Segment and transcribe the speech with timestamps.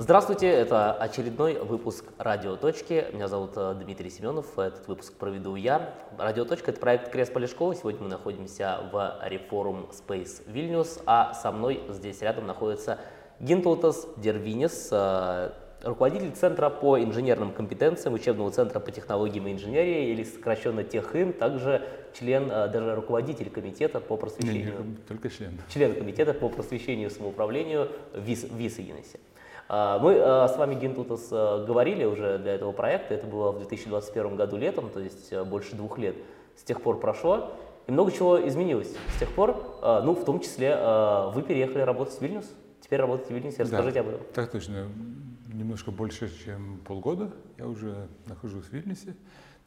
[0.00, 3.06] Здравствуйте, это очередной выпуск «Радио Точки».
[3.12, 5.92] Меня зовут э, Дмитрий Семенов, этот выпуск проведу я.
[6.16, 7.74] «Радио Точка»— это проект Крест Полешкова.
[7.74, 8.94] Сегодня мы находимся в
[9.28, 13.00] Reforum Space Vilnius, а со мной здесь рядом находится
[13.40, 15.50] Гинтаутас Дервинис, э,
[15.82, 21.84] руководитель Центра по инженерным компетенциям, учебного центра по технологиям и инженерии, или сокращенно ТехИН, также
[22.16, 24.74] член, э, даже руководитель комитета по просвещению.
[24.78, 25.58] Не, не, только член.
[25.72, 28.78] Член комитета по просвещению и самоуправлению ВИС, ВИС.
[28.78, 29.27] А,
[29.68, 34.36] мы а, с вами, Гентутас, а, говорили уже для этого проекта, это было в 2021
[34.36, 36.16] году летом, то есть больше двух лет
[36.56, 37.52] с тех пор прошло,
[37.86, 40.76] и много чего изменилось с тех пор, ну, в том числе
[41.32, 42.46] вы переехали работать в Вильнюс,
[42.80, 44.26] теперь работаете в Вильнюсе, расскажите да, об этом.
[44.34, 44.88] Так точно,
[45.52, 49.14] немножко больше, чем полгода я уже нахожусь в Вильнюсе,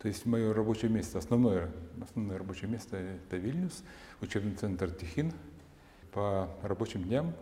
[0.02, 1.70] то есть мое рабочее место, основное,
[2.02, 3.84] основное рабочее место это Вильнюс,
[4.20, 5.32] учебный центр Тихин.
[6.12, 7.34] По рабочим дням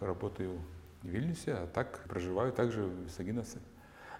[0.00, 0.58] работаю
[1.02, 3.58] Вильнюсе, а так проживаю также в Сагиносе.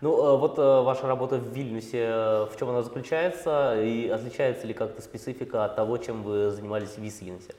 [0.01, 4.67] Ну, э, вот э, ваша работа в Вильнюсе, э, в чем она заключается и отличается
[4.67, 7.55] ли как-то специфика от того, чем вы занимались в Висагиносе?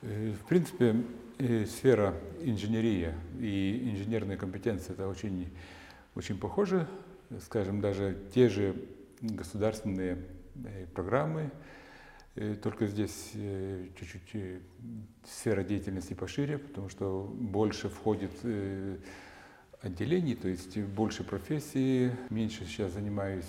[0.00, 0.96] В принципе,
[1.38, 5.52] сфера инженерии и инженерные компетенции это очень,
[6.16, 6.88] очень похожи.
[7.44, 8.74] Скажем, даже те же
[9.20, 10.18] государственные
[10.94, 11.50] программы,
[12.62, 14.60] только здесь э, чуть-чуть э,
[15.26, 18.96] сфера деятельности пошире, потому что больше входит э,
[19.82, 23.44] отделений, то есть больше профессий, меньше сейчас занимаюсь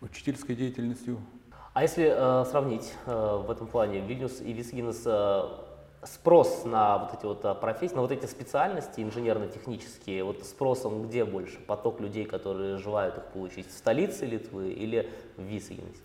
[0.00, 1.20] учительской деятельностью.
[1.74, 5.42] А если э, сравнить э, в этом плане Вильнюс и Висгинес, э,
[6.04, 11.58] спрос на вот эти вот профессии, на вот эти специальности инженерно-технические, вот спросом где больше?
[11.58, 16.00] Поток людей, которые желают их получить в столице Литвы или в Висгинесе?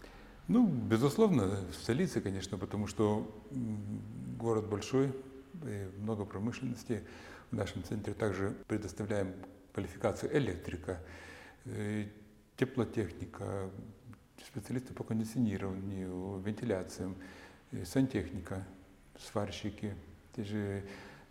[0.48, 3.30] Ну, безусловно, в столице, конечно, потому что
[4.38, 5.14] город большой,
[5.64, 7.04] и много промышленности.
[7.52, 9.34] В нашем центре также предоставляем
[9.74, 11.00] квалификацию электрика,
[11.66, 12.08] э,
[12.58, 13.70] теплотехника,
[14.46, 17.16] специалисты по кондиционированию, вентиляциям,
[17.72, 18.66] э, сантехника,
[19.20, 19.96] сварщики,
[20.36, 20.84] те же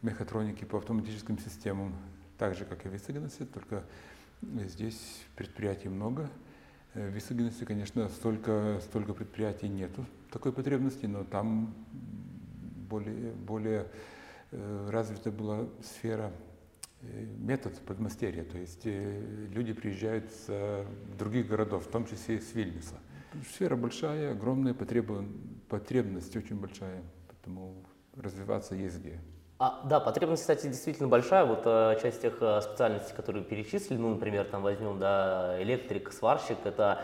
[0.02, 1.94] мехатроники по автоматическим системам,
[2.38, 3.84] так же, как и в Висагеносе, только
[4.42, 6.30] здесь предприятий много–
[6.94, 11.74] в Висагиносе, конечно, столько, столько предприятий нету такой потребности, но там
[12.88, 13.86] более, более
[14.50, 16.32] э, развита была сфера
[17.02, 20.84] э, метод подмастерья, то есть люди приезжают с
[21.18, 22.94] других городов, в том числе и с Вильнюса.
[23.52, 27.84] Сфера большая, огромная, потребность очень большая, поэтому
[28.16, 29.20] развиваться есть где.
[29.62, 31.44] А, да, потребность, кстати, действительно большая.
[31.44, 36.56] Вот э, часть тех э, специальностей, которые перечислили, ну, например, там возьмем, да, электрик, сварщик,
[36.64, 37.00] это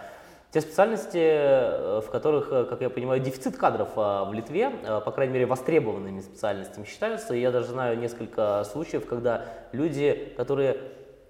[0.52, 5.34] те специальности, э, в которых, как я понимаю, дефицит кадров э, в Литве, по крайней
[5.34, 7.34] мере, востребованными специальностями считаются.
[7.34, 10.78] И я даже знаю несколько случаев, когда люди, которые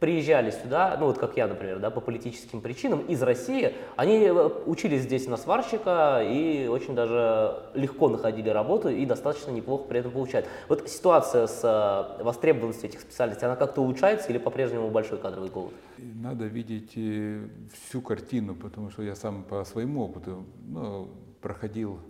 [0.00, 4.50] приезжали сюда, ну вот как я, например, да, по политическим причинам из России, они э,
[4.66, 10.12] учились здесь на сварщика и очень даже легко находили работу и достаточно неплохо при этом
[10.12, 10.46] получают.
[10.68, 15.72] Вот ситуация с э, востребованностью этих специальностей, она как-то улучшается или по-прежнему большой кадровый голод?
[15.98, 21.08] Надо видеть э, всю картину, потому что я сам по своему опыту ну,
[21.40, 22.00] проходил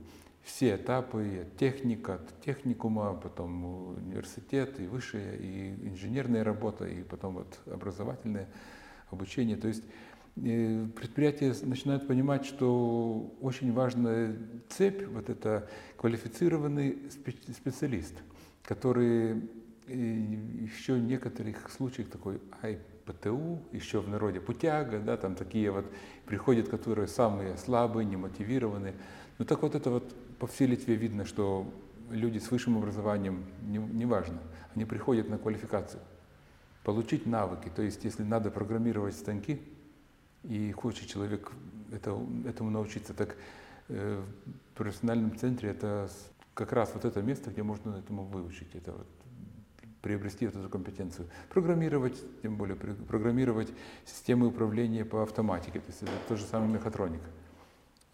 [0.47, 7.59] все этапы, техника, от техникума, потом университет, и высшая, и инженерная работа, и потом вот
[7.67, 8.49] образовательное
[9.11, 9.57] обучение.
[9.57, 9.83] То есть
[10.37, 14.37] э, предприятия начинают понимать, что очень важная
[14.69, 16.97] цепь, вот это квалифицированный
[17.53, 18.15] специалист,
[18.63, 19.43] который
[19.89, 25.87] э, еще в некоторых случаях такой АйПТУ, еще в народе путяга, да, там такие вот
[26.25, 28.95] приходят, которые самые слабые, немотивированные.
[29.39, 31.67] Ну так вот это вот по всей Литве видно, что
[32.11, 34.41] люди с высшим образованием, неважно, не,
[34.75, 36.01] они приходят на квалификацию,
[36.85, 37.71] получить навыки.
[37.75, 39.61] То есть, если надо программировать станки,
[40.45, 41.51] и хочет человек
[41.93, 43.37] это, этому научиться, так
[43.89, 46.09] э, в профессиональном центре это
[46.55, 49.07] как раз вот это место, где можно этому выучить, это вот,
[50.03, 51.29] приобрести вот эту компетенцию.
[51.51, 53.73] Программировать, тем более программировать
[54.05, 57.21] системы управления по автоматике, то есть это тот же самый мехатроник.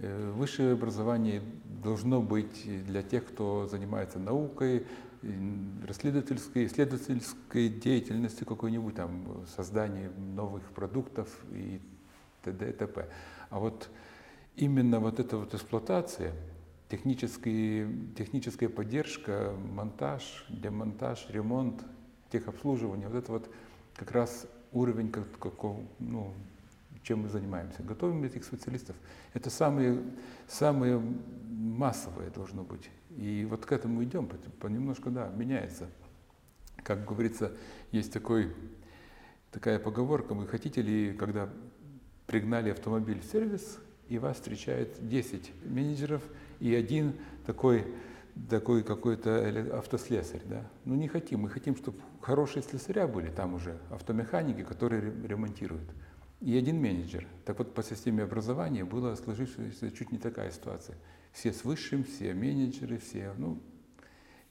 [0.02, 4.84] Э, высшее образование должно быть для тех, кто занимается наукой,
[5.86, 11.80] расследовательской, исследовательской деятельностью какой-нибудь, там, создание новых продуктов и
[12.42, 12.70] т.д.
[12.70, 13.08] и т.п.
[13.50, 13.90] А вот
[14.56, 16.32] именно вот эта вот эксплуатация,
[16.88, 17.88] техническая,
[18.68, 21.80] поддержка, монтаж, демонтаж, ремонт,
[22.32, 23.50] техобслуживание, вот это вот
[23.94, 26.34] как раз уровень как, какого, ну,
[27.02, 27.82] чем мы занимаемся.
[27.82, 28.96] Готовим этих специалистов.
[29.34, 30.02] Это самые,
[30.48, 31.02] самые
[31.50, 32.90] массовые должно быть.
[33.10, 34.28] И вот к этому идем,
[34.60, 35.88] понемножку, да, меняется.
[36.82, 37.52] как говорится,
[37.90, 38.54] есть такой,
[39.50, 41.48] такая поговорка, вы хотите ли, когда
[42.26, 43.78] пригнали автомобиль в сервис,
[44.08, 46.22] и вас встречает 10 менеджеров
[46.60, 47.14] и один
[47.46, 47.86] такой,
[48.50, 50.42] такой какой-то автослесарь.
[50.44, 50.66] Да?
[50.84, 55.88] Ну не хотим, мы хотим, чтобы хорошие слесаря были там уже, автомеханики, которые ремонтируют.
[56.42, 57.28] И один менеджер.
[57.44, 60.96] Так вот, по системе образования была сложившаяся чуть не такая ситуация.
[61.32, 63.60] Все с высшим, все менеджеры, все, ну,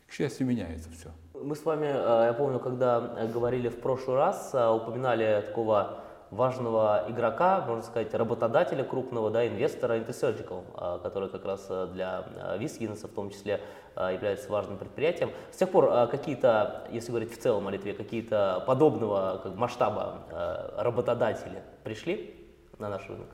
[0.08, 1.10] к счастью, меняется все.
[1.34, 6.00] Мы с вами, э, я помню, когда говорили в прошлый раз, э, упоминали такого
[6.31, 12.25] важного игрока, можно сказать, работодателя крупного, да, инвестора Intersurgical, а, который как раз э, для
[12.57, 13.62] Вискинса в том числе
[13.95, 15.31] а, является важным предприятием.
[15.51, 21.62] С тех пор какие-то, если говорить в целом о Литве, какие-то подобного как, масштаба работодатели
[21.83, 22.34] пришли
[22.80, 23.27] на наш рынок?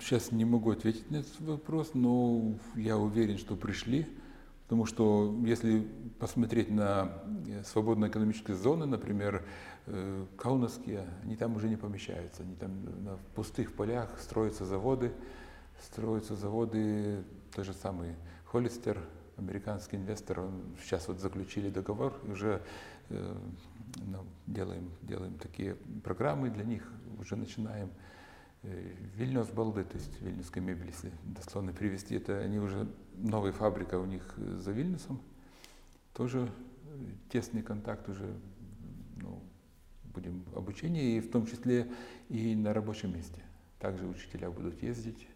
[0.00, 4.06] Сейчас не могу ответить на этот вопрос, но я уверен, что пришли.
[4.64, 5.86] Потому что если
[6.18, 7.12] посмотреть на
[7.46, 9.44] э, свободные экономические зоны, например,
[9.86, 12.42] э, Каунасские, они там уже не помещаются.
[12.42, 15.12] Они там на пустых полях строятся заводы,
[15.80, 17.24] строятся заводы,
[17.54, 18.98] то же самое Холлистер,
[19.36, 22.62] американский инвестор, он, сейчас вот заключили договор, уже
[23.10, 23.36] э,
[24.06, 27.90] ну, делаем, делаем такие программы для них, уже начинаем.
[29.16, 34.06] Вильнюс Балды, то есть вильнюсской мебель, если дословно привести, это они уже, новая фабрика у
[34.06, 35.20] них за Вильнюсом,
[36.14, 36.50] тоже
[37.30, 38.34] тесный контакт уже,
[39.16, 39.42] ну,
[40.04, 41.88] будем обучение, и в том числе
[42.28, 43.42] и на рабочем месте.
[43.78, 45.26] Также учителя будут ездить.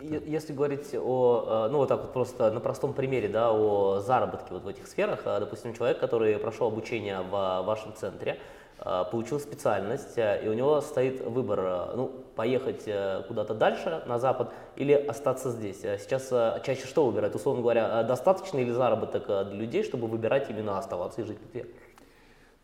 [0.00, 4.64] Если говорить о, ну вот так вот просто на простом примере, да, о заработке вот
[4.64, 8.61] в этих сферах, допустим, человек, который прошел обучение в вашем центре, Э,
[9.10, 12.88] получил специальность, э, и у него стоит выбор, э, ну, поехать
[13.28, 15.80] куда-то дальше, на Запад, или остаться здесь.
[15.80, 16.28] Сейчас
[16.64, 17.34] чаще что выбирают?
[17.34, 21.70] Условно говоря, достаточно ли заработок для людей, чтобы выбирать именно оставаться и жить в Литве?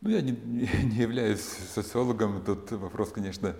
[0.01, 0.33] Ну, я не,
[0.85, 3.55] не являюсь социологом, тут вопрос, конечно,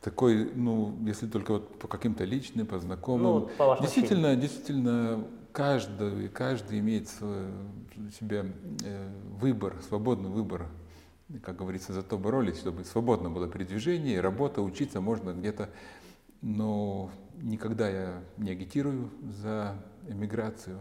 [0.00, 3.22] такой, ну, если только вот по каким-то личным, по знакомым.
[3.22, 4.40] Ну, по действительно, ощущениям.
[4.40, 7.46] действительно, каждый, каждый имеет свой,
[8.18, 8.52] себе
[9.40, 10.68] выбор, свободный выбор
[11.38, 15.70] как говорится, зато боролись, чтобы свободно было передвижение, работа, учиться можно где-то.
[16.42, 19.76] Но никогда я не агитирую за
[20.08, 20.80] эмиграцию.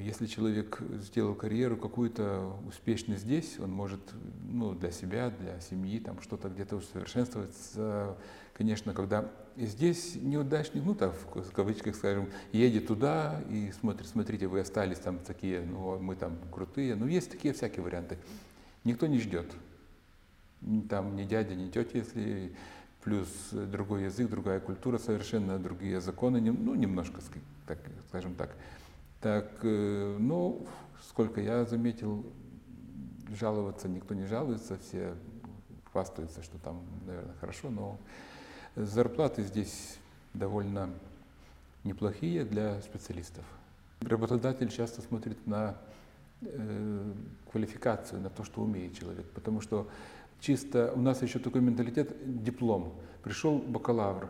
[0.00, 4.00] Если человек сделал карьеру какую-то успешную здесь, он может
[4.42, 8.16] ну, для себя, для семьи там что-то где-то усовершенствоваться.
[8.54, 14.58] Конечно, когда здесь неудачник, ну так в кавычках скажем, едет туда и смотрит, смотрите, вы
[14.58, 16.96] остались там такие, ну мы там крутые.
[16.96, 18.18] Ну есть такие всякие варианты.
[18.88, 19.44] Никто не ждет.
[20.88, 22.54] Там ни дядя, ни тетя, если
[23.04, 27.20] плюс другой язык, другая культура, совершенно другие законы, ну, немножко,
[27.66, 28.56] так, скажем так.
[29.20, 30.66] Так, э, ну,
[31.06, 32.24] сколько я заметил,
[33.38, 35.14] жаловаться никто не жалуется, все
[35.92, 37.98] хвастаются, что там, наверное, хорошо, но
[38.74, 39.98] зарплаты здесь
[40.32, 40.88] довольно
[41.84, 43.44] неплохие для специалистов.
[44.00, 45.76] Работодатель часто смотрит на
[46.40, 47.12] Э,
[47.50, 49.26] квалификацию, на то, что умеет человек.
[49.32, 49.88] Потому что
[50.40, 52.14] чисто у нас еще такой менталитет,
[52.44, 52.94] диплом.
[53.24, 54.28] Пришел бакалавр,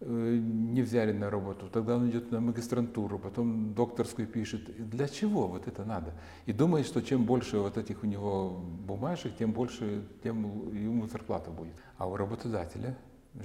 [0.00, 4.90] э, не взяли на работу, тогда он идет на магистрантуру, потом докторскую пишет.
[4.90, 6.12] Для чего вот это надо?
[6.46, 8.50] И думает, что чем больше вот этих у него
[8.86, 11.74] бумажек, тем больше, тем ему зарплата будет.
[11.98, 12.96] А у работодателя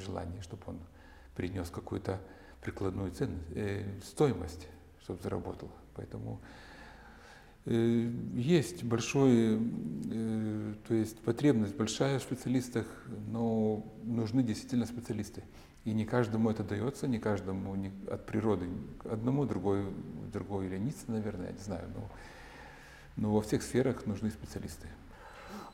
[0.03, 0.79] желание, чтобы он
[1.35, 2.19] принес какую-то
[2.61, 4.67] прикладную ценность, э, стоимость,
[5.03, 5.69] чтобы заработал.
[5.95, 6.39] Поэтому
[7.69, 9.59] есть большой,
[10.11, 12.87] э, то есть потребность большая в специалистах,
[13.27, 15.43] но нужны действительно специалисты.
[15.85, 18.67] И не каждому это дается, не каждому не, от природы.
[19.05, 19.85] Одному, другой,
[20.33, 21.87] другой ленится, наверное, я не знаю.
[21.95, 22.09] Но,
[23.15, 24.87] но во всех сферах нужны специалисты.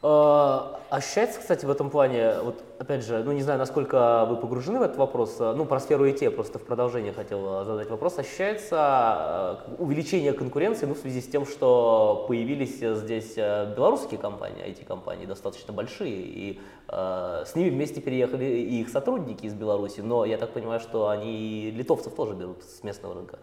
[0.08, 4.78] А, ощущается, кстати, в этом плане, вот опять же, ну не знаю, насколько вы погружены
[4.78, 9.76] в этот вопрос, ну про сферу ИТ просто в продолжение хотел задать вопрос, ощущается э,
[9.80, 15.74] увеличение конкуренции, ну в связи с тем, что появились здесь э, белорусские компании, IT-компании достаточно
[15.74, 20.52] большие, и э, с ними вместе переехали и их сотрудники из Беларуси, но я так
[20.52, 23.40] понимаю, что они литовцев тоже берут с местного рынка.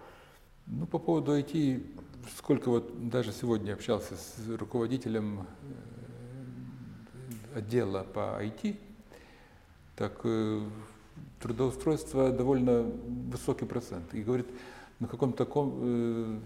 [0.66, 1.84] Ну по поводу IT,
[2.38, 5.48] сколько вот даже сегодня общался с руководителем
[7.54, 8.76] отдела по IT,
[9.96, 10.62] так э,
[11.40, 14.14] трудоустройство довольно высокий процент.
[14.14, 14.46] И говорит,
[15.00, 16.38] на каком-то э,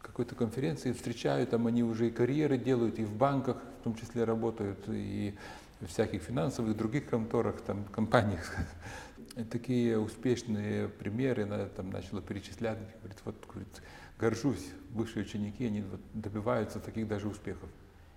[0.00, 4.24] какой-то конференции встречаю, там они уже и карьеры делают, и в банках в том числе
[4.24, 5.34] работают, и
[5.80, 8.56] в всяких финансовых других конторах, там, компаниях.
[9.50, 13.82] Такие успешные примеры, она там начала перечислять, говорит, вот, говорит,
[14.18, 15.84] горжусь, бывшие ученики, они
[16.14, 17.68] добиваются таких даже успехов.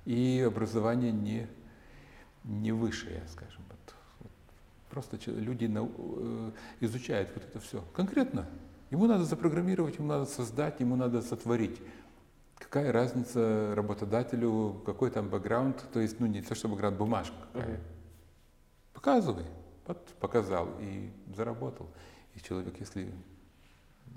[0.06, 1.48] и образование не,
[2.44, 3.62] не высшее, скажем.
[3.70, 4.32] Вот, вот.
[4.90, 8.48] Просто люди на, э, изучают вот это все конкретно.
[8.90, 11.82] Ему надо запрограммировать, ему надо создать, ему надо сотворить.
[12.58, 17.76] Какая разница работодателю, какой там бэкграунд, то есть, ну не то, что бэкграунд, бумажка какая.
[17.76, 17.84] Угу.
[18.94, 19.46] Показывай.
[19.88, 21.90] Вот показал и заработал.
[22.36, 23.12] И человек, если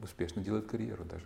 [0.02, 1.24] успешно делает карьеру даже.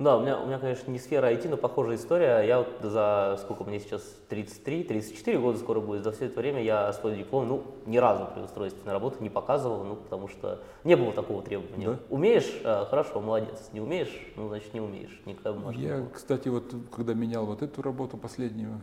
[0.00, 2.40] Да, у меня, у меня, конечно, не сфера IT, но похожая история.
[2.40, 6.62] Я вот за, сколько мне сейчас, 33, 34 года скоро будет, за все это время
[6.62, 10.62] я свой диплом, ну, ни разу при устройстве на работу не показывал, ну, потому что
[10.84, 11.86] не было такого требования.
[11.86, 11.98] Да?
[12.08, 12.50] Умеешь?
[12.64, 13.68] А, хорошо, молодец.
[13.74, 14.26] Не умеешь?
[14.36, 15.20] Ну, значит, не умеешь.
[15.26, 15.82] Никакая бумажка.
[15.82, 18.80] Я, кстати, вот когда менял вот эту работу последнюю,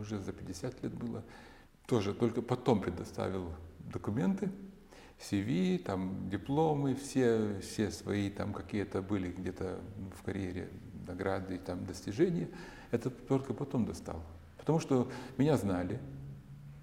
[0.00, 1.22] уже за 50 лет было,
[1.86, 3.44] тоже только потом предоставил
[3.92, 4.50] документы,
[5.20, 9.80] CV, там дипломы, все, все свои там какие-то были где-то
[10.18, 10.70] в карьере
[11.06, 12.48] награды, там достижения.
[12.90, 14.22] Это только потом достал.
[14.56, 16.00] Потому что меня знали,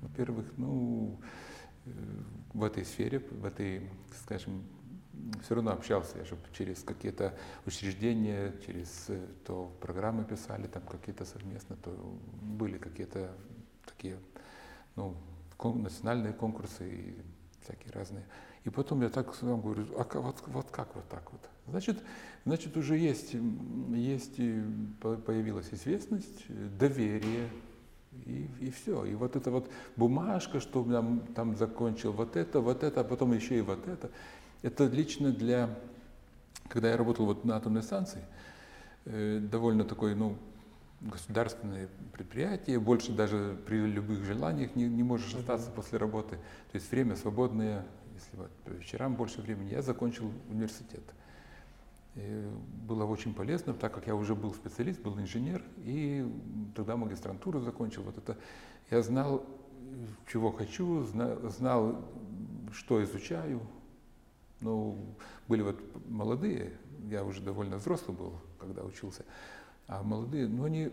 [0.02, 1.20] во-первых, ну,
[1.86, 1.90] э,
[2.54, 3.90] в этой сфере, в этой,
[4.24, 4.64] скажем,
[5.44, 7.34] все равно общался я же через какие-то
[7.66, 11.92] учреждения, через э, то программы писали там какие-то совместно, то
[12.42, 13.32] были какие-то
[13.86, 14.18] такие,
[14.96, 15.16] ну,
[15.64, 17.18] национальные конкурсы и
[17.68, 18.26] всякие разные.
[18.64, 21.42] И потом я так вам говорю, а вот, вот как вот так вот?
[21.68, 21.98] Значит,
[22.46, 23.36] значит уже есть,
[23.94, 24.38] есть
[25.02, 26.46] появилась известность,
[26.78, 27.50] доверие,
[28.26, 29.06] и, и все.
[29.06, 33.34] И вот эта вот бумажка, что там, там закончил вот это, вот это, а потом
[33.34, 34.10] еще и вот это.
[34.64, 35.70] Это лично для,
[36.68, 38.24] когда я работал вот на атомной станции,
[39.06, 40.36] э, довольно такой, ну,
[41.02, 46.38] государственное предприятие, больше даже при любых желаниях не, не можешь остаться после работы.
[46.72, 47.86] То есть время свободное,
[48.16, 49.70] если вот по вечерам больше времени.
[49.70, 51.04] Я закончил университет.
[52.16, 52.50] И
[52.88, 56.26] было очень полезно, так как я уже был специалист, был инженер, и
[56.76, 58.02] тогда магистрантуру закончил.
[58.02, 58.36] Вот это
[58.90, 59.46] я знал,
[60.32, 62.06] чего хочу, знал, знал
[62.72, 63.62] что изучаю.
[64.62, 65.16] Ну,
[65.48, 66.74] были вот молодые,
[67.10, 69.24] я уже довольно взрослый был, когда учился.
[69.88, 70.92] А молодые, ну они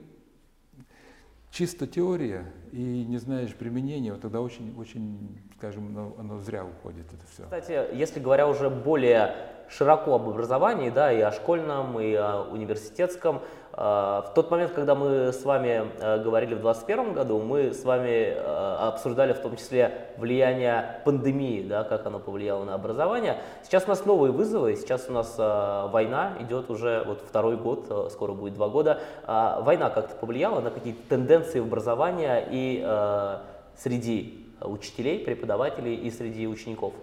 [1.50, 7.06] чисто теория и не знаешь применения, вот тогда очень, очень, скажем, оно, оно зря уходит
[7.12, 7.44] это все.
[7.44, 9.34] Кстати, если говоря уже более
[9.68, 13.42] широко об образовании, да, и о школьном, и о университетском,
[13.76, 18.32] в тот момент, когда мы с вами а, говорили в 2021 году, мы с вами
[18.36, 23.40] а, обсуждали в том числе влияние пандемии, да, как оно повлияло на образование.
[23.64, 28.32] Сейчас у нас новые вызовы, сейчас у нас война идет уже вот второй год, скоро
[28.32, 29.00] будет два года.
[29.26, 33.38] Война как-то повлияла на какие-то тенденции в образовании и
[33.76, 36.94] среди учителей, преподавателей и среди учеников?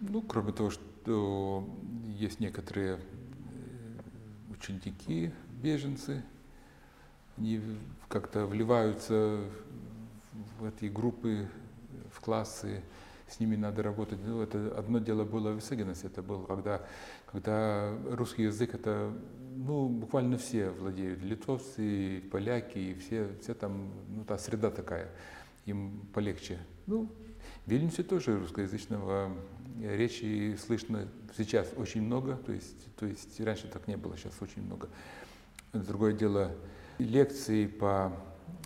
[0.00, 1.64] Ну, кроме того, что
[2.06, 2.98] есть некоторые
[4.66, 5.32] ученики,
[5.62, 6.22] беженцы,
[7.36, 7.60] они
[8.08, 9.40] как-то вливаются
[10.58, 11.48] в эти группы,
[12.12, 12.82] в классы,
[13.28, 14.18] с ними надо работать.
[14.24, 16.82] Ну, это одно дело было в Исагиносе, это было, когда,
[17.30, 19.12] когда русский язык, это
[19.56, 25.10] ну, буквально все владеют, литовцы, поляки, и все, все там, ну, та среда такая,
[25.64, 26.58] им полегче.
[26.86, 27.10] Ну,
[27.66, 29.32] Вильнюсе тоже русскоязычного
[29.82, 34.62] речи слышно сейчас очень много, то есть, то есть раньше так не было, сейчас очень
[34.62, 34.88] много.
[35.72, 36.52] Другое дело,
[36.98, 38.12] лекции по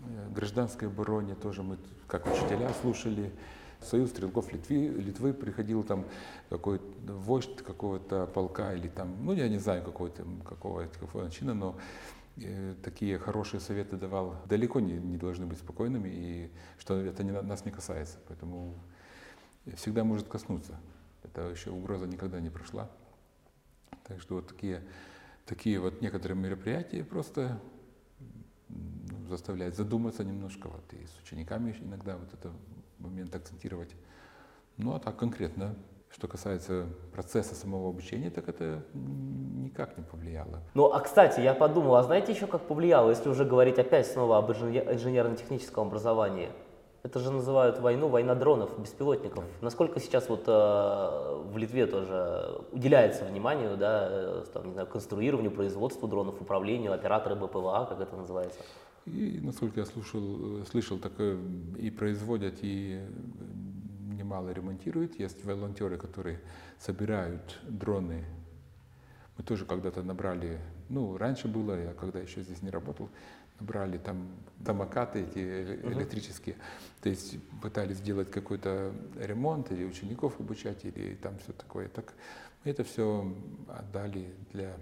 [0.02, 3.32] э, гражданской обороне тоже мы как учителя слушали.
[3.80, 6.04] Союз стрелков Литвы, Литвы приходил там
[6.50, 11.76] какой-то вождь какого-то полка или там, ну я не знаю какого-то какого, какого чина, но
[11.78, 12.19] э,
[12.82, 14.36] такие хорошие советы давал.
[14.46, 18.74] Далеко не, не должны быть спокойными и что это не, нас не касается, поэтому
[19.74, 20.78] всегда может коснуться.
[21.22, 22.90] Это еще угроза никогда не прошла.
[24.04, 24.82] Так что вот такие,
[25.46, 27.60] такие вот некоторые мероприятия просто
[28.68, 32.52] ну, заставляют задуматься немножко, вот, и с учениками иногда вот этот
[32.98, 33.94] момент акцентировать.
[34.76, 35.76] Ну а так конкретно,
[36.12, 40.60] что касается процесса самого обучения, так это никак не повлияло.
[40.74, 44.38] Ну, а кстати, я подумал, а знаете еще как повлияло, если уже говорить опять снова
[44.38, 46.50] об инженерно-техническом образовании?
[47.02, 49.42] Это же называют войну, война дронов, беспилотников.
[49.62, 55.50] Насколько сейчас вот э, в Литве тоже уделяется вниманию, да, э, там, не знаю, конструированию,
[55.50, 58.60] производству дронов, управлению, операторы БПЛА, как это называется?
[59.06, 61.12] И, насколько я слушал, э, слышал, так
[61.78, 63.00] и производят, и
[64.20, 65.18] немало ремонтируют.
[65.18, 66.38] Есть волонтеры, которые
[66.78, 68.24] собирают дроны.
[69.36, 70.58] Мы тоже когда-то набрали,
[70.88, 73.08] ну, раньше было, я когда еще здесь не работал,
[73.58, 77.02] брали там домокаты эти электрические, uh-huh.
[77.02, 81.88] то есть пытались сделать какой-то ремонт или учеников обучать или там все такое.
[81.88, 82.14] Так
[82.64, 83.34] мы это все
[83.68, 84.76] отдали для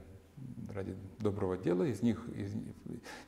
[0.72, 2.52] ради доброго дела, из них, из,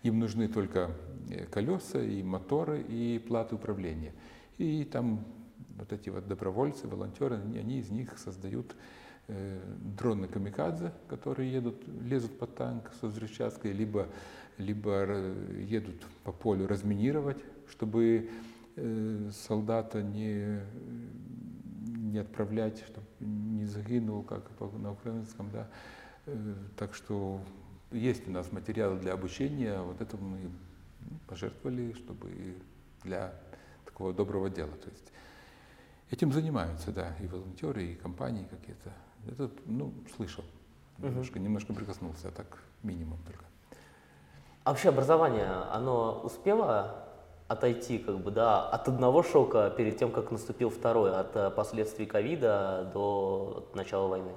[0.03, 0.91] им нужны только
[1.31, 4.13] э, колеса и моторы и платы управления.
[4.59, 5.25] И там
[5.81, 8.77] вот эти вот добровольцы, волонтеры, они из них создают
[9.29, 9.61] э,
[9.99, 14.07] дроны камикадзе, которые едут, лезут под танк со взрывчаткой, либо,
[14.59, 15.07] либо
[15.59, 18.31] едут по полю разминировать, чтобы
[18.77, 20.61] э, солдата не,
[21.97, 25.69] не отправлять, чтобы не загинул, как на украинском, да.
[26.27, 27.41] Э, так что
[27.91, 30.51] есть у нас материалы для обучения, вот это мы
[31.27, 32.57] пожертвовали, чтобы
[33.03, 33.33] для
[33.87, 34.73] такого доброго дела.
[34.77, 35.11] То есть
[36.11, 38.93] этим занимаются, да, и волонтеры, и компании какие-то.
[39.27, 40.45] Это, ну, слышал,
[40.99, 41.45] немножко, угу.
[41.45, 43.45] немножко прикоснулся, а так минимум только.
[44.65, 47.07] А вообще образование, оно успело
[47.49, 52.07] отойти как бы, да, от одного шока перед тем, как наступил второй, от э, последствий
[52.07, 54.31] ковида до начала войны?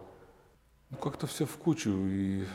[0.90, 2.46] Ну, как-то все в кучу, и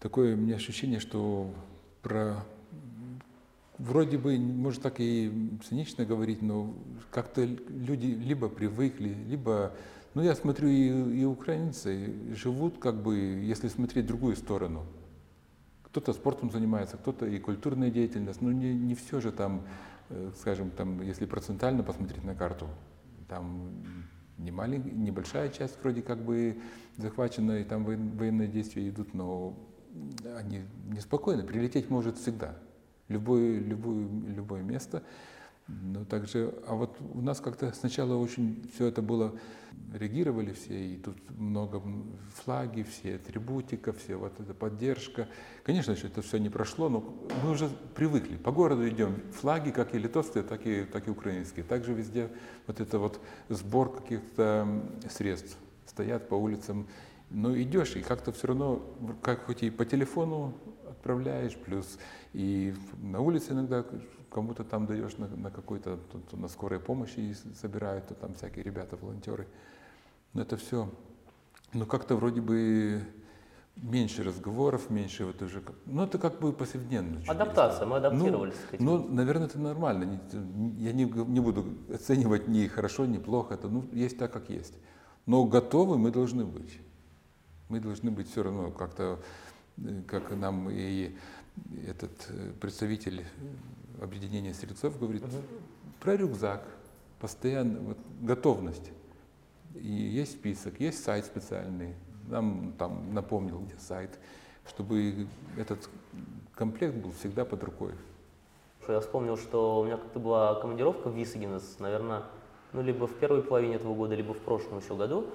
[0.00, 1.50] такое у меня ощущение, что
[2.02, 2.44] про
[3.82, 6.74] вроде бы, может так и цинично говорить, но
[7.10, 9.72] как-то люди либо привыкли, либо,
[10.14, 14.86] ну я смотрю, и, и украинцы живут как бы, если смотреть другую сторону.
[15.84, 19.66] Кто-то спортом занимается, кто-то и культурная деятельность, но не, не все же там,
[20.08, 22.68] э, скажем, там, если процентально посмотреть на карту,
[23.28, 23.68] там
[24.38, 26.58] не маленькая, небольшая часть вроде как бы
[26.96, 29.54] захвачена, и там военные действия идут, но
[30.36, 32.56] они неспокойны, прилететь может всегда
[33.12, 35.02] любое, любое, любое место.
[35.68, 39.32] Но также, а вот у нас как-то сначала очень все это было,
[39.94, 41.80] реагировали все, и тут много
[42.34, 45.28] флаги, все атрибутика, все вот эта поддержка.
[45.62, 47.14] Конечно, что это все не прошло, но
[47.44, 48.36] мы уже привыкли.
[48.36, 51.64] По городу идем, флаги, как и литовские, так и, так и украинские.
[51.64, 52.28] Также везде
[52.66, 54.66] вот это вот сбор каких-то
[55.08, 55.56] средств.
[55.86, 56.88] Стоят по улицам,
[57.30, 58.82] но идешь, и как-то все равно,
[59.22, 60.54] как хоть и по телефону
[61.02, 61.98] отправляешь, плюс
[62.32, 63.84] и на улице иногда
[64.30, 68.64] кому-то там даешь на, на какой-то, то, то на скорой помощи собирают, то там всякие
[68.64, 69.48] ребята, волонтеры.
[70.32, 70.88] Но это все,
[71.72, 73.02] ну как-то вроде бы
[73.76, 77.20] меньше разговоров, меньше вот уже, ну это как бы повседневно.
[77.26, 78.84] Адаптация, мы адаптировались ну, к этим.
[78.84, 80.20] Ну, наверное, это нормально.
[80.78, 84.74] Я не, не буду оценивать ни хорошо, ни плохо, это ну, есть так, как есть.
[85.26, 86.78] Но готовы мы должны быть.
[87.68, 89.18] Мы должны быть все равно как-то,
[90.06, 91.14] как нам и
[91.86, 93.24] этот э, представитель
[94.00, 95.36] объединения стрельцов говорит угу.
[96.00, 96.64] про рюкзак,
[97.20, 98.90] постоянно вот, готовность.
[99.74, 101.94] И есть список, есть сайт специальный,
[102.28, 104.18] нам там напомнил, где сайт,
[104.66, 105.88] чтобы этот
[106.54, 107.92] комплект был всегда под рукой.
[108.88, 112.24] Я вспомнил, что у меня как-то была командировка в Висагинес, наверное,
[112.72, 115.26] ну, либо в первой половине этого года, либо в прошлом еще году.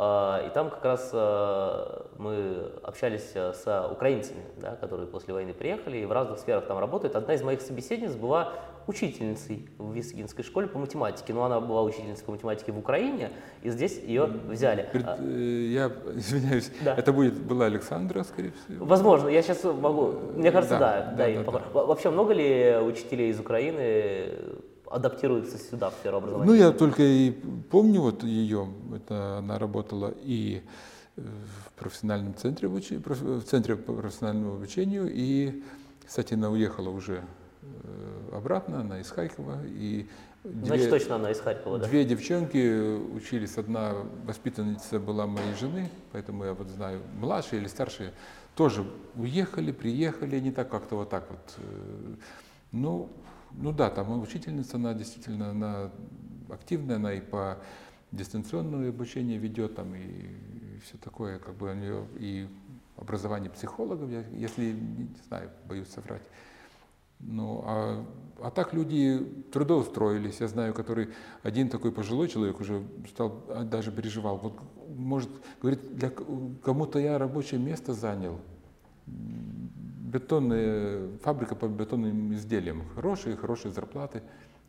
[0.00, 5.52] А, и там как раз а, мы общались а, с украинцами, да, которые после войны
[5.52, 7.16] приехали и в разных сферах там работают.
[7.16, 8.52] Одна из моих собеседниц была
[8.86, 11.34] учительницей в Висагинской школе по математике.
[11.34, 13.32] Но она была учительницей по математике в Украине,
[13.62, 14.88] и здесь ее взяли.
[14.92, 16.94] Э, я извиняюсь, да.
[16.94, 18.86] это будет была Александра, скорее всего?
[18.86, 20.12] Возможно, я сейчас могу.
[20.36, 21.12] Мне кажется, да.
[21.16, 21.62] да, да, да, да.
[21.72, 24.30] Вообще много ли учителей из Украины
[24.90, 26.50] адаптируется сюда, в сферу образования?
[26.50, 27.30] Ну, я только и
[27.70, 30.62] помню вот ее, это она работала и
[31.16, 35.62] в профессиональном центре, в центре по профессиональному обучению, и,
[36.06, 37.24] кстати, она уехала уже
[37.62, 40.06] э, обратно, она из Харькова, и
[40.44, 41.86] Значит, точно она из Харькова, да?
[41.86, 48.12] Две девчонки учились, одна воспитанница была моей жены, поэтому я вот знаю, младшие или старшие,
[48.54, 48.84] тоже
[49.16, 51.54] уехали, приехали, не так как-то вот так вот.
[51.58, 52.14] Э,
[52.72, 53.10] ну,
[53.52, 55.90] ну да, там учительница, она действительно она
[56.50, 57.58] активная, она и по
[58.12, 62.48] дистанционному обучению ведет, там и все такое, как бы у нее и
[62.96, 66.22] образование психологов, если, не знаю, боюсь соврать.
[67.20, 68.06] Ну, а,
[68.40, 69.18] а так люди
[69.52, 70.40] трудоустроились.
[70.40, 71.08] Я знаю, который
[71.42, 74.38] один такой пожилой человек уже стал, а, даже переживал.
[74.38, 74.54] Вот,
[74.96, 75.28] может,
[75.60, 78.40] говорит, для кому-то я рабочее место занял
[80.08, 82.82] бетонная фабрика по бетонным изделиям.
[82.94, 84.22] Хорошие, хорошие зарплаты.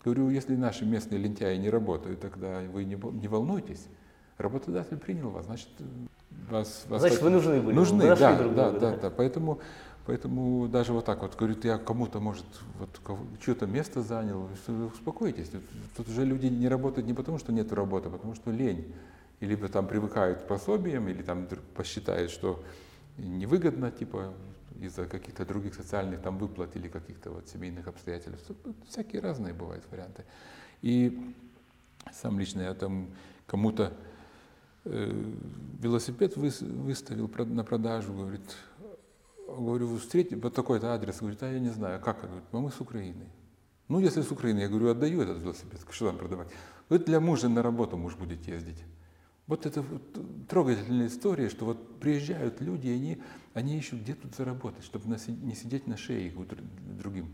[0.03, 3.87] Говорю, если наши местные лентяи не работают, тогда вы не, не волнуйтесь.
[4.37, 5.67] Работодатель принял вас, значит,
[6.49, 6.85] вас...
[6.87, 7.75] вас значит, вы нужны были.
[7.75, 9.09] Нужны, да, да, друг да, да, да.
[9.09, 9.59] Поэтому,
[10.05, 12.45] поэтому даже вот так вот, говорит, я кому-то, может,
[12.79, 12.89] вот
[13.43, 14.47] чье-то место занял,
[14.93, 15.51] успокойтесь.
[15.97, 18.93] Тут уже люди не работают не потому, что нет работы, а потому что лень.
[19.41, 22.63] И либо там привыкают к пособиям, или там посчитают, что
[23.17, 24.33] невыгодно, типа,
[24.79, 28.51] из-за каких-то других социальных там выплат или каких-то вот семейных обстоятельств.
[28.87, 30.25] Всякие разные бывают варианты.
[30.81, 31.33] И
[32.11, 33.09] сам лично я там
[33.47, 33.93] кому-то
[34.85, 35.33] э,
[35.79, 38.55] велосипед выставил на продажу, говорит,
[39.47, 42.71] говорю, вы встретите, вот такой-то адрес, говорит, а я не знаю, как, говорит, а мы
[42.71, 43.25] с Украины.
[43.87, 46.49] Ну, если с Украины, я говорю, отдаю этот велосипед, что там продавать?
[46.89, 48.83] Вы для мужа на работу муж будет ездить.
[49.49, 50.01] Вот это вот
[50.47, 53.21] трогательная история, что вот приезжают люди, и они,
[53.55, 56.31] они ищут, где тут заработать, чтобы не сидеть на шее
[57.01, 57.33] другим.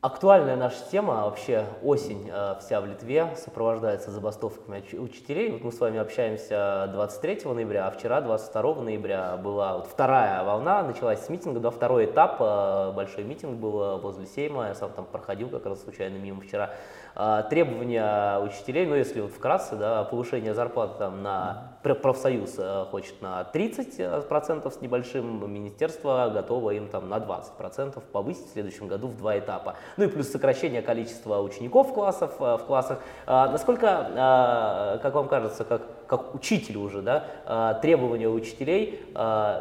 [0.00, 5.50] Актуальная наша тема, вообще осень э, вся в Литве сопровождается забастовками учителей.
[5.50, 10.84] Вот мы с вами общаемся 23 ноября, а вчера, 22 ноября, была вот вторая волна,
[10.84, 15.04] началась с митинга, да, второй этап, э, большой митинг был возле Сейма, я сам там
[15.04, 16.70] проходил как раз случайно мимо вчера.
[17.14, 22.58] Э, требования учителей, ну если вот вкратце, да, повышение зарплаты там на профсоюз
[22.90, 29.08] хочет на 30% с небольшим, министерство готово им там на 20% повысить в следующем году
[29.08, 33.00] в два этапа ну и плюс сокращение количества учеников классов, э, в классах.
[33.26, 39.00] А, насколько, а, как вам кажется, как, как учитель уже, да, а, требования учителей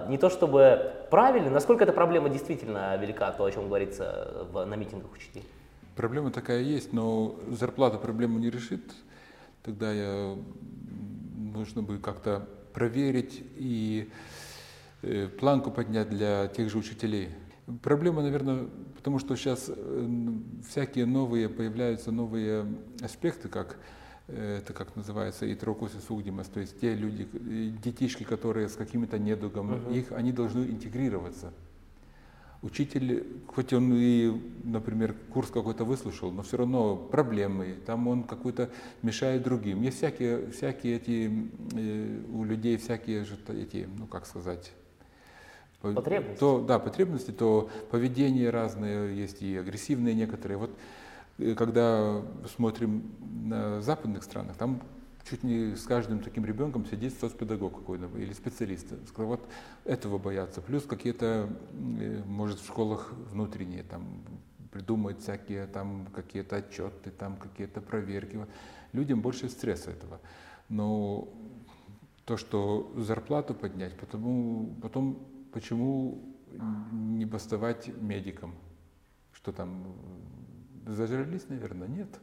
[0.08, 4.76] не то чтобы правильны, насколько эта проблема действительно велика, то, о чем говорится в, на
[4.76, 5.46] митингах учителей?
[6.02, 8.82] Проблема такая есть, но зарплата проблему не решит.
[9.62, 10.36] Тогда я,
[11.38, 14.10] нужно бы как-то проверить и
[15.04, 17.30] э, планку поднять для тех же учителей.
[17.84, 18.66] Проблема, наверное,
[18.98, 20.30] потому что сейчас э,
[20.68, 22.66] всякие новые, появляются новые
[23.04, 23.78] аспекты, как
[24.28, 27.28] э, это как называется, и трокусы сугдимас, то есть те люди,
[27.84, 29.96] детишки, которые с какими-то недугом, uh-huh.
[29.96, 31.54] их, они должны интегрироваться.
[32.62, 34.32] Учитель, хоть он и,
[34.64, 38.70] например, курс какой-то выслушал, но все равно проблемы, там он какой-то
[39.02, 39.82] мешает другим.
[39.82, 44.72] Есть всякие, всякие эти, у людей всякие же эти, ну как сказать,
[45.82, 46.40] Потребности.
[46.40, 50.58] То, да, потребности, то поведение разное, есть и агрессивные некоторые.
[50.58, 50.70] Вот
[51.40, 52.22] э, когда
[52.56, 53.12] смотрим
[53.46, 54.82] на западных странах, там
[55.30, 58.88] чуть не с каждым таким ребенком сидит соцпедагог какой-то или специалист.
[59.18, 59.48] Вот
[59.86, 60.62] этого боятся.
[60.62, 64.24] Плюс какие-то, э, может, в школах внутренние, там,
[64.72, 68.46] придумать всякие там какие-то отчеты, там какие-то проверки.
[68.94, 70.20] Людям больше стресса этого.
[70.70, 71.28] Но
[72.26, 76.24] то, что зарплату поднять, потому, потом Почему
[76.92, 78.56] не бастовать медикам?
[79.34, 79.96] Что там,
[80.86, 81.88] зажрались, наверное?
[81.88, 82.20] Нет.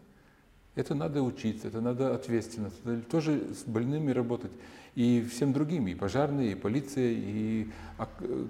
[0.75, 4.53] Это надо учиться, это надо ответственно, это тоже с больными работать.
[4.95, 8.09] И всем другим, и пожарные, и полиция, и а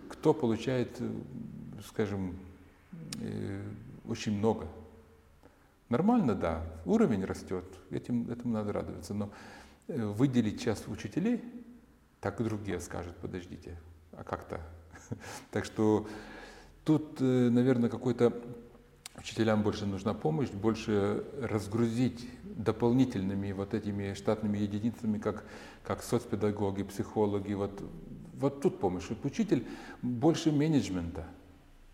[0.08, 1.00] кто получает,
[1.86, 2.38] скажем,
[3.20, 3.62] э,
[4.06, 4.66] очень много.
[5.88, 9.30] Нормально, да, уровень растет, этим, этому надо радоваться, но
[9.88, 11.42] э, выделить час учителей,
[12.20, 13.78] так и другие скажут, подождите,
[14.12, 14.60] а как-то.
[15.50, 16.06] Так что
[16.84, 18.32] тут, э, наверное, какой-то
[19.18, 25.44] учителям больше нужна помощь, больше разгрузить дополнительными вот этими штатными единицами, как,
[25.84, 27.52] как соцпедагоги, психологи.
[27.52, 27.82] Вот,
[28.34, 29.04] вот тут помощь.
[29.08, 29.66] Вот учитель
[30.02, 31.26] больше менеджмента.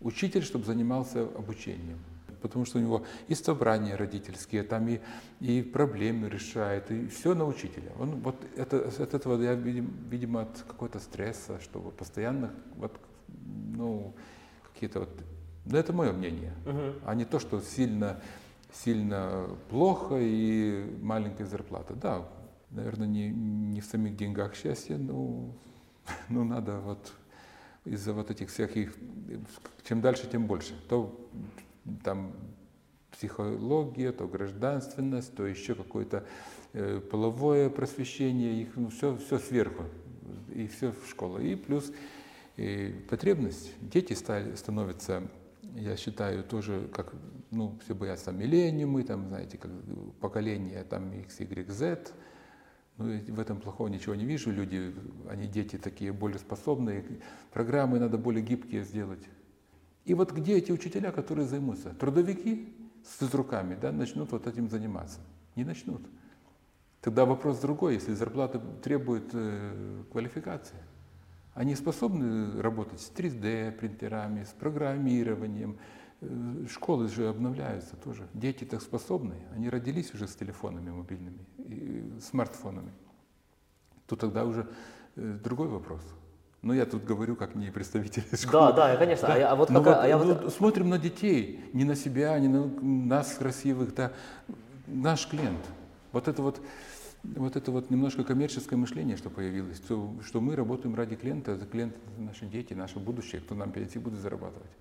[0.01, 1.99] Учитель, чтобы занимался обучением.
[2.41, 4.99] Потому что у него и собрания родительские, там и,
[5.39, 7.91] и проблемы решает, и все на учителя.
[7.99, 12.91] Он, вот это, от этого я, видимо, от какого-то стресса, что постоянно вот,
[13.75, 14.13] ну,
[14.73, 15.09] какие-то вот...
[15.65, 17.01] Ну, это мое мнение, uh-huh.
[17.05, 18.21] а не то, что сильно,
[18.71, 21.95] сильно плохо и маленькая зарплата.
[21.95, 22.27] Да,
[22.69, 25.51] наверное, не, не в самих деньгах счастье, но,
[26.29, 27.11] но надо вот
[27.83, 28.95] из-за вот этих всяких,
[29.83, 30.75] чем дальше, тем больше.
[30.87, 31.19] То
[32.03, 32.33] там
[33.11, 36.25] психология, то гражданственность, то еще какое-то
[36.73, 39.83] э, половое просвещение, их ну, все, все сверху,
[40.53, 41.39] и все в школу.
[41.39, 41.91] И плюс
[42.57, 43.71] и потребность.
[43.81, 45.23] Дети стали, становятся,
[45.75, 47.13] я считаю, тоже, как,
[47.51, 49.71] ну, все боятся миллениумы, там, знаете, как
[50.21, 52.11] поколение там X, Y, Z.
[52.97, 54.51] Ну, в этом плохого ничего не вижу.
[54.51, 54.95] Люди,
[55.29, 57.03] они дети такие более способные,
[57.51, 59.27] программы надо более гибкие сделать.
[60.05, 61.89] И вот где эти учителя, которые займутся?
[61.89, 65.19] Трудовики с руками да, начнут вот этим заниматься?
[65.55, 66.01] Не начнут.
[67.01, 70.77] Тогда вопрос другой, если зарплата требует э, квалификации.
[71.55, 75.77] Они способны работать с 3D принтерами, с программированием.
[76.19, 78.27] Э, школы же обновляются тоже.
[78.33, 79.35] Дети так способны.
[79.55, 82.91] Они родились уже с телефонами мобильными, и смартфонами.
[84.05, 84.67] То тогда уже
[85.15, 86.01] э, другой вопрос.
[86.61, 88.73] Но я тут говорю как не представитель школы.
[88.73, 89.29] Да, да, конечно.
[89.29, 89.35] Да?
[89.35, 90.53] А, а вот, какая, вот, а я вот...
[90.53, 94.11] Смотрим на детей, не на себя, не на нас красивых, да.
[94.87, 95.63] Наш клиент.
[96.11, 96.59] Вот это вот,
[97.35, 101.65] вот это вот немножко коммерческое мышление, что появилось, что, что мы работаем ради клиента, это
[101.65, 104.71] клиент наши дети, наше будущее, кто нам перейти будет зарабатывать.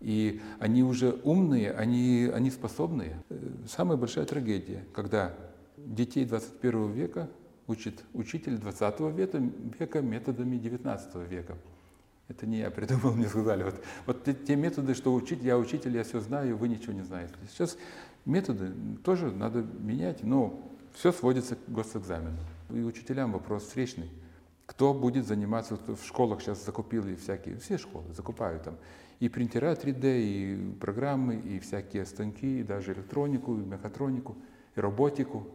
[0.00, 3.22] И они уже умные, они, они способные.
[3.66, 5.34] Самая большая трагедия, когда
[5.76, 7.28] детей 21 века
[7.66, 9.42] учит учитель 20 века,
[9.78, 11.56] века методами 19 века.
[12.28, 13.64] Это не я придумал, мне сказали.
[13.64, 13.74] Вот,
[14.06, 17.32] вот те, те методы, что учить, я учитель, я все знаю, вы ничего не знаете.
[17.50, 17.76] Сейчас
[18.24, 18.72] методы
[19.04, 20.60] тоже надо менять, но
[20.94, 22.38] все сводится к госэкзамену.
[22.70, 24.10] И учителям вопрос встречный.
[24.66, 28.78] Кто будет заниматься, в школах сейчас закупили всякие, все школы закупают там
[29.20, 34.36] и принтера 3D, и программы, и всякие станки, и даже электронику, и мехатронику,
[34.74, 35.46] и роботику.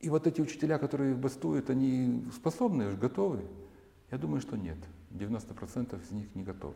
[0.00, 3.44] И вот эти учителя, которые бастуют, они способны, готовы?
[4.10, 4.78] Я думаю, что нет.
[5.10, 6.74] 90% из них не готовы.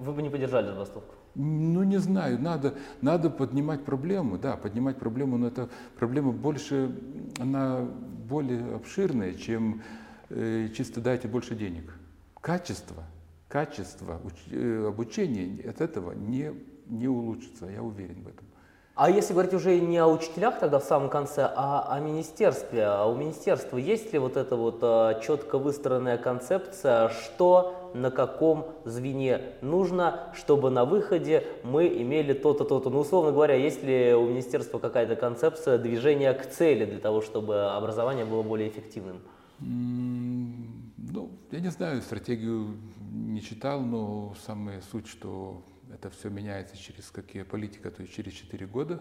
[0.00, 1.14] Вы бы не поддержали забастовку?
[1.34, 6.90] Ну, не знаю, надо, надо поднимать проблему, да, поднимать проблему, но эта проблема больше,
[7.38, 7.86] она
[8.28, 9.82] более обширная, чем
[10.30, 11.92] э, чисто дайте больше денег.
[12.40, 13.04] Качество,
[13.48, 16.50] качество уч, э, обучения от этого не,
[16.86, 18.46] не улучшится, я уверен в этом.
[18.94, 23.06] А если говорить уже не о учителях тогда в самом конце, а о министерстве, а
[23.06, 29.40] у министерства есть ли вот эта вот а, четко выстроенная концепция, что на каком звене
[29.60, 32.90] нужно, чтобы на выходе мы имели то-то, то-то.
[32.90, 37.70] Ну, условно говоря, есть ли у министерства какая-то концепция движения к цели для того, чтобы
[37.72, 39.20] образование было более эффективным?
[39.60, 42.76] Ну, я не знаю, стратегию
[43.10, 48.32] не читал, но самая суть, что это все меняется через какие политика, то есть через
[48.32, 49.00] 4 года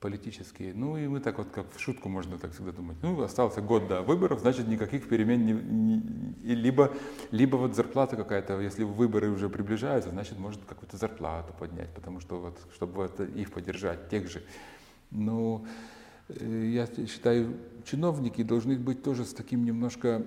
[0.00, 0.74] политические.
[0.74, 2.96] Ну и мы так вот, как в шутку можно так всегда думать.
[3.02, 6.92] Ну, остался год до выборов, значит, никаких перемен не, не либо,
[7.30, 12.38] либо вот зарплата какая-то, если выборы уже приближаются, значит, может какую-то зарплату поднять, потому что
[12.38, 14.42] вот, чтобы вот их поддержать, тех же.
[16.28, 20.24] Э, я считаю, чиновники должны быть тоже с таким немножко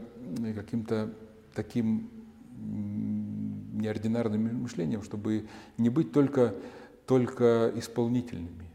[0.55, 1.13] каким-то
[1.53, 2.09] таким
[3.73, 6.55] неординарным мышлением, чтобы не быть только,
[7.07, 8.70] только исполнительными.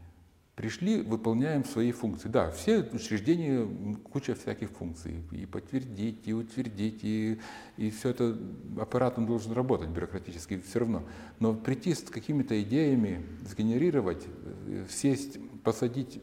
[0.57, 2.29] Пришли, выполняем свои функции.
[2.29, 3.67] Да, все учреждения,
[4.11, 5.23] куча всяких функций.
[5.31, 7.39] И подтвердить, и утвердить, и,
[7.77, 8.35] и все это
[8.79, 11.03] аппарат он должен работать бюрократически все равно.
[11.39, 14.25] Но прийти с какими-то идеями, сгенерировать,
[14.65, 16.19] э, сесть, посадить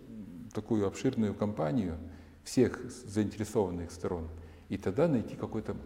[0.52, 1.96] такую обширную компанию
[2.42, 4.28] всех заинтересованных сторон,
[4.68, 5.76] и тогда найти какой-то,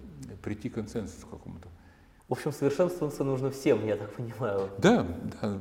[0.42, 1.68] прийти к консенсусу какому-то.
[2.28, 4.70] В общем, совершенствоваться нужно всем, я так понимаю.
[4.78, 5.06] Да,
[5.42, 5.60] да.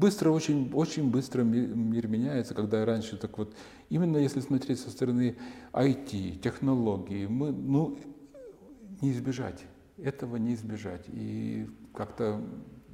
[0.00, 3.54] Быстро, очень, очень быстро мир меняется, когда раньше так вот,
[3.88, 5.38] именно если смотреть со стороны
[5.72, 7.96] IT, технологий, мы, ну,
[9.00, 9.64] не избежать.
[9.96, 11.04] Этого не избежать.
[11.08, 12.42] И как-то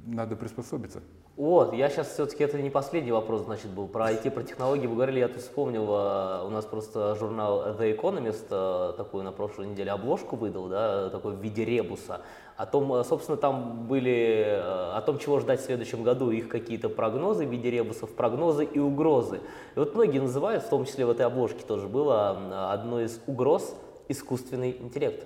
[0.05, 1.01] надо приспособиться.
[1.35, 4.85] Вот, я сейчас все-таки, это не последний вопрос, значит, был про IT, про технологии.
[4.85, 9.31] Вы говорили, я тут вспомнил, а, у нас просто журнал The Economist а, такую на
[9.31, 12.21] прошлой неделе обложку выдал, да, такой в виде ребуса.
[12.55, 16.89] О том, а, собственно, там были, о том, чего ждать в следующем году, их какие-то
[16.89, 19.41] прогнозы в виде ребусов, прогнозы и угрозы.
[19.75, 23.75] И вот многие называют, в том числе в этой обложке тоже было, одной из угроз
[24.07, 25.25] искусственный интеллект.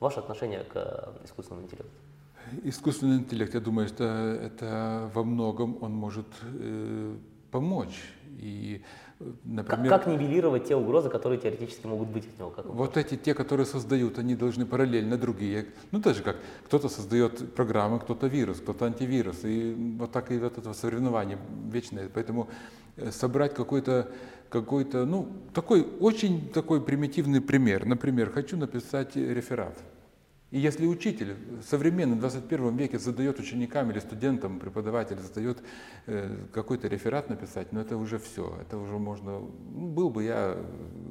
[0.00, 1.90] Ваше отношение к искусственному интеллекту?
[2.62, 7.16] Искусственный интеллект, я думаю, что это во многом он может э,
[7.50, 8.12] помочь.
[8.38, 8.82] И,
[9.44, 12.50] например, как, как нивелировать те угрозы, которые теоретически могут быть от него?
[12.50, 15.66] Как вот эти, те, которые создают, они должны параллельно другие.
[15.90, 19.44] Ну, даже как кто-то создает программы, кто-то вирус, кто-то антивирус.
[19.44, 21.38] И вот так и вот это соревнование
[21.72, 22.10] вечное.
[22.12, 22.48] Поэтому
[22.96, 24.10] э, собрать какой-то
[24.48, 27.84] какой-то, ну, такой очень такой примитивный пример.
[27.84, 29.76] Например, хочу написать реферат.
[30.52, 35.58] И если учитель в современном 21 веке задает ученикам или студентам, преподаватель задает
[36.06, 40.22] э, какой-то реферат написать, но ну, это уже все, это уже можно, ну, был бы
[40.22, 40.56] я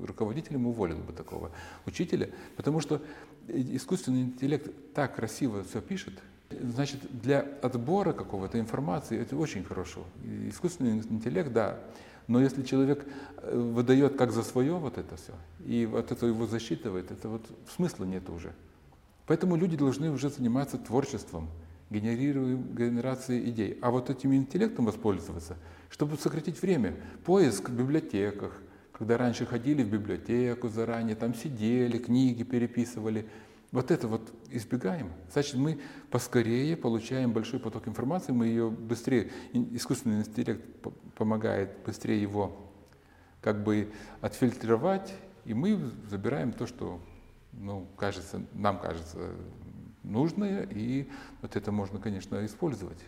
[0.06, 1.52] руководителем, уволил бы такого
[1.86, 3.02] учителя, потому что
[3.50, 6.14] искусственный интеллект так красиво все пишет,
[6.50, 10.06] значит, для отбора какого-то информации это очень хорошо.
[10.48, 11.82] Искусственный интеллект, да,
[12.28, 13.06] но если человек
[13.38, 15.34] э, выдает как за свое вот это все,
[15.66, 17.46] и вот это его засчитывает, это вот
[17.76, 18.54] смысла нет уже.
[19.28, 21.50] Поэтому люди должны уже заниматься творчеством,
[21.90, 23.78] генерацией идей.
[23.82, 25.58] А вот этим интеллектом воспользоваться,
[25.90, 26.96] чтобы сократить время.
[27.26, 28.62] Поиск в библиотеках,
[28.92, 33.28] когда раньше ходили в библиотеку заранее, там сидели, книги переписывали.
[33.72, 35.12] Вот это вот избегаем.
[35.32, 40.64] Значит, мы поскорее получаем большой поток информации, мы ее быстрее, искусственный интеллект
[41.16, 42.56] помогает быстрее его
[43.42, 47.00] как бы отфильтровать, и мы забираем то, что
[47.60, 49.32] ну, кажется, нам кажется
[50.04, 51.10] нужное, и
[51.42, 53.00] вот это можно, конечно, использовать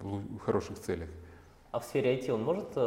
[0.00, 1.08] в хороших целях.
[1.70, 2.80] А в сфере IT он может э,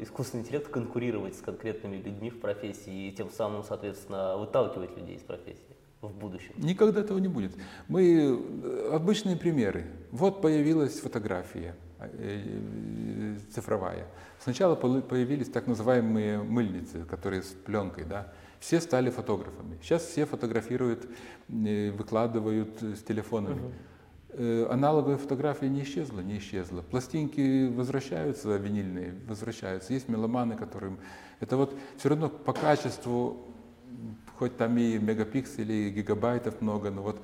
[0.00, 5.22] искусственный интеллект конкурировать с конкретными людьми в профессии и тем самым, соответственно, выталкивать людей из
[5.22, 6.52] профессии в будущем?
[6.56, 7.56] Никогда этого не будет.
[7.88, 9.86] Мы э, обычные примеры.
[10.12, 11.74] Вот появилась фотография.
[12.12, 14.06] Э, цифровая.
[14.38, 18.32] Сначала появились так называемые мыльницы, которые с пленкой, да.
[18.64, 19.78] Все стали фотографами.
[19.82, 21.06] Сейчас все фотографируют,
[21.48, 23.60] выкладывают с телефонами.
[24.30, 24.72] Угу.
[24.72, 26.80] Аналоговая фотография не исчезла, не исчезла.
[26.80, 29.92] Пластинки возвращаются, винильные возвращаются.
[29.92, 30.98] Есть меломаны, которым...
[31.40, 33.36] Это вот все равно по качеству,
[34.38, 37.20] хоть там и мегапикселей, и гигабайтов много, но вот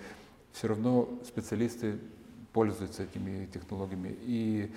[0.53, 1.98] все равно специалисты
[2.53, 4.14] пользуются этими технологиями.
[4.20, 4.70] И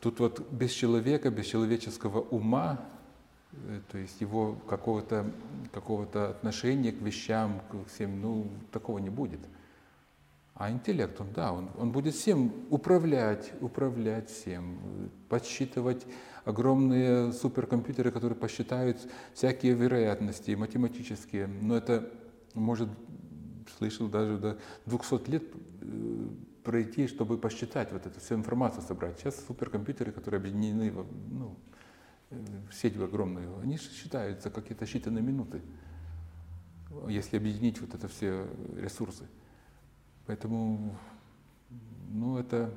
[0.00, 2.95] тут вот без человека, без человеческого ума, э,
[3.90, 5.30] то есть его какого-то
[5.72, 9.40] какого отношения к вещам, к всем, ну, такого не будет.
[10.54, 16.06] А интеллект, он, да, он, он будет всем управлять, управлять всем, подсчитывать
[16.46, 18.98] огромные суперкомпьютеры, которые посчитают
[19.34, 21.46] всякие вероятности математические.
[21.46, 22.10] Но это
[22.54, 22.88] может,
[23.76, 25.42] слышал, даже до 200 лет
[25.82, 26.28] э,
[26.64, 29.18] пройти, чтобы посчитать вот эту всю информацию собрать.
[29.18, 30.90] Сейчас суперкомпьютеры, которые объединены
[31.30, 31.56] ну,
[32.30, 35.62] в сеть в огромную, они считаются какие-то считанные минуты,
[37.08, 39.24] если объединить вот это все ресурсы.
[40.26, 40.96] Поэтому,
[42.10, 42.74] ну, это,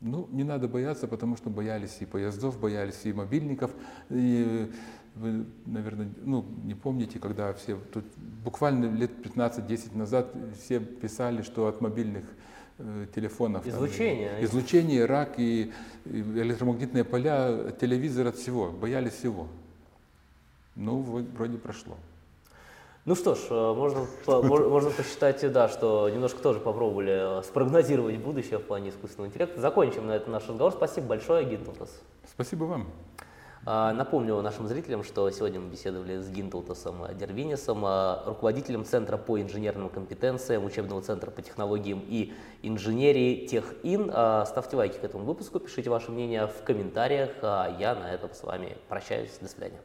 [0.00, 3.72] ну, не надо бояться, потому что боялись и поездов, боялись и мобильников.
[4.10, 4.70] И
[5.14, 8.04] вы, наверное, ну, не помните, когда все, тут
[8.44, 12.24] буквально лет 15-10 назад все писали, что от мобильных
[13.14, 13.66] телефонов.
[13.66, 14.30] Излучение.
[14.30, 15.72] Там, излучение, рак и,
[16.04, 19.48] и электромагнитные поля, телевизор от всего, боялись всего.
[20.74, 21.00] Ну,
[21.34, 21.96] вроде прошло.
[23.04, 24.06] Ну что ж, э, можно,
[24.68, 29.60] можно посчитать, да, что немножко тоже попробовали э, спрогнозировать будущее в плане искусственного интеллекта.
[29.60, 30.72] Закончим на этом наш разговор.
[30.72, 31.90] Спасибо большое, Гинтутас.
[32.30, 32.86] Спасибо вам.
[33.64, 39.40] А, напомню нашим зрителям, что сегодня мы беседовали с Гинтултасом Дервинисом, а, руководителем Центра по
[39.40, 44.10] инженерным компетенциям, учебного центра по технологиям и инженерии ТехИн.
[44.12, 47.30] А, ставьте лайки к этому выпуску, пишите ваше мнение в комментариях.
[47.42, 49.38] Я на этом с вами прощаюсь.
[49.40, 49.78] До свидания.